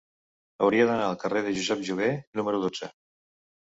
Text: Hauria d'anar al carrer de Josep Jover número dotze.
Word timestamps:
Hauria 0.67 0.87
d'anar 0.93 1.05
al 1.11 1.21
carrer 1.25 1.45
de 1.51 1.55
Josep 1.59 1.87
Jover 1.93 2.11
número 2.41 2.67
dotze. 2.69 2.95